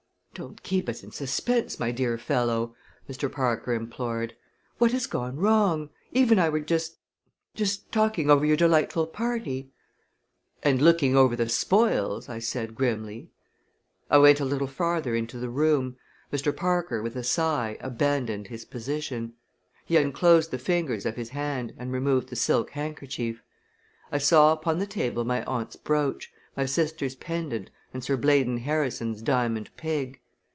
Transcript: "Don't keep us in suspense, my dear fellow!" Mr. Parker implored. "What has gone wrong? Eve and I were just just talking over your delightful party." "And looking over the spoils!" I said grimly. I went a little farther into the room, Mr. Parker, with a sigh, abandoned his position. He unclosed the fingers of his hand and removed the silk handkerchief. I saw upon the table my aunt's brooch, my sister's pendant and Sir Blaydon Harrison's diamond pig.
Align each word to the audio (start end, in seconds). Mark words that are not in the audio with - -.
"Don't 0.33 0.63
keep 0.63 0.87
us 0.87 1.03
in 1.03 1.11
suspense, 1.11 1.77
my 1.77 1.91
dear 1.91 2.17
fellow!" 2.17 2.73
Mr. 3.07 3.29
Parker 3.29 3.73
implored. 3.73 4.33
"What 4.77 4.93
has 4.93 5.05
gone 5.05 5.35
wrong? 5.35 5.89
Eve 6.13 6.31
and 6.31 6.39
I 6.41 6.47
were 6.47 6.61
just 6.61 6.95
just 7.53 7.91
talking 7.91 8.29
over 8.29 8.45
your 8.45 8.55
delightful 8.55 9.05
party." 9.07 9.71
"And 10.63 10.81
looking 10.81 11.17
over 11.17 11.35
the 11.35 11.49
spoils!" 11.49 12.29
I 12.29 12.39
said 12.39 12.75
grimly. 12.75 13.29
I 14.09 14.19
went 14.19 14.39
a 14.39 14.45
little 14.45 14.67
farther 14.69 15.13
into 15.15 15.37
the 15.37 15.49
room, 15.49 15.97
Mr. 16.31 16.55
Parker, 16.55 17.03
with 17.03 17.17
a 17.17 17.25
sigh, 17.25 17.77
abandoned 17.81 18.47
his 18.47 18.63
position. 18.63 19.33
He 19.85 19.97
unclosed 19.97 20.49
the 20.51 20.57
fingers 20.57 21.05
of 21.05 21.17
his 21.17 21.31
hand 21.31 21.73
and 21.77 21.91
removed 21.91 22.29
the 22.29 22.37
silk 22.37 22.69
handkerchief. 22.71 23.43
I 24.13 24.17
saw 24.17 24.53
upon 24.53 24.79
the 24.79 24.87
table 24.87 25.25
my 25.25 25.43
aunt's 25.43 25.75
brooch, 25.75 26.31
my 26.55 26.65
sister's 26.65 27.15
pendant 27.15 27.69
and 27.93 28.01
Sir 28.01 28.15
Blaydon 28.17 28.59
Harrison's 28.59 29.21
diamond 29.21 29.69
pig. 29.75 30.19